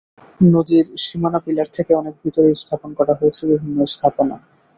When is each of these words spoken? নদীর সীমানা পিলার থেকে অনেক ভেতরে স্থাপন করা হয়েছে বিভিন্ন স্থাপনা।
নদীর 0.45 0.85
সীমানা 1.03 1.39
পিলার 1.45 1.69
থেকে 1.73 1.91
অনেক 1.95 2.15
ভেতরে 2.21 2.49
স্থাপন 2.55 2.89
করা 2.99 3.13
হয়েছে 3.19 3.41
বিভিন্ন 3.51 3.79
স্থাপনা। 3.85 4.35